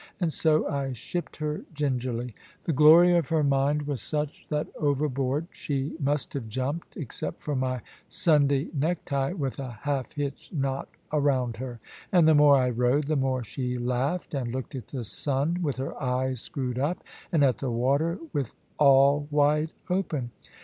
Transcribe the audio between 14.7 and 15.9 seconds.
at the sun with